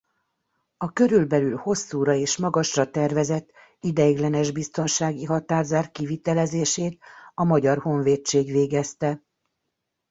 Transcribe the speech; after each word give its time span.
A 0.77 0.91
körülbelül 0.93 1.57
hosszúra 1.57 2.13
és 2.13 2.37
magasra 2.37 2.89
tervezett 2.91 3.49
ideiglenes 3.79 4.51
biztonsági 4.51 5.23
határzár 5.23 5.91
kivitelezését 5.91 6.99
a 7.33 7.43
Magyar 7.43 7.77
Honvédség 7.79 8.51
végezte. 8.51 9.21